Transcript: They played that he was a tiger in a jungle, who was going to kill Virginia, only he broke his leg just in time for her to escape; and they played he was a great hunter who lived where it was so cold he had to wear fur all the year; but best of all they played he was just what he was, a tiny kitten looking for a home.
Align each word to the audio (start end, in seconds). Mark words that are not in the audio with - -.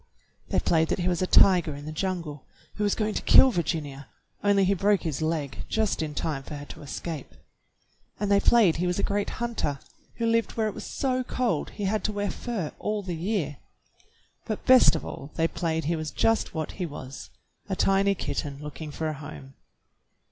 They 0.47 0.59
played 0.59 0.87
that 0.87 0.97
he 0.97 1.07
was 1.07 1.21
a 1.21 1.27
tiger 1.27 1.75
in 1.75 1.87
a 1.87 1.91
jungle, 1.91 2.47
who 2.73 2.83
was 2.83 2.95
going 2.95 3.13
to 3.13 3.21
kill 3.21 3.51
Virginia, 3.51 4.07
only 4.43 4.63
he 4.65 4.73
broke 4.73 5.03
his 5.03 5.21
leg 5.21 5.59
just 5.69 6.01
in 6.01 6.15
time 6.15 6.41
for 6.41 6.55
her 6.55 6.65
to 6.69 6.81
escape; 6.81 7.35
and 8.19 8.31
they 8.31 8.39
played 8.39 8.77
he 8.77 8.87
was 8.87 8.97
a 8.97 9.03
great 9.03 9.29
hunter 9.37 9.77
who 10.15 10.25
lived 10.25 10.53
where 10.53 10.67
it 10.67 10.73
was 10.73 10.87
so 10.87 11.23
cold 11.23 11.69
he 11.69 11.83
had 11.85 12.03
to 12.05 12.11
wear 12.11 12.31
fur 12.31 12.71
all 12.79 13.03
the 13.03 13.15
year; 13.15 13.57
but 14.47 14.65
best 14.65 14.95
of 14.95 15.05
all 15.05 15.29
they 15.35 15.47
played 15.47 15.85
he 15.85 15.95
was 15.95 16.09
just 16.09 16.55
what 16.55 16.71
he 16.71 16.85
was, 16.87 17.29
a 17.69 17.75
tiny 17.75 18.15
kitten 18.15 18.57
looking 18.59 18.89
for 18.89 19.07
a 19.07 19.13
home. 19.13 19.53